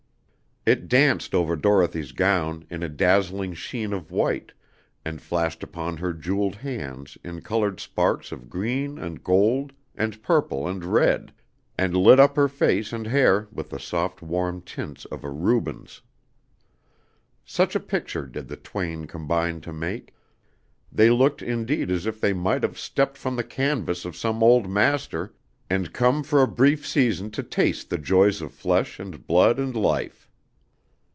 [0.63, 4.51] It danced over Dorothy's gown in a dazzling sheen of white,
[5.03, 10.67] and flashed upon her jeweled hands in colored sparks of green and gold and purple
[10.67, 11.33] and red,
[11.79, 16.03] and lit up her face and hair with the soft warm tints of a Rubens.
[17.43, 20.13] Such a picture did the twain combine to make;
[20.91, 24.69] they looked indeed as if they might have stepped from the canvas of some old
[24.69, 25.33] master
[25.71, 29.75] and come for a brief season to taste the joys of flesh and blood and
[29.75, 30.27] life.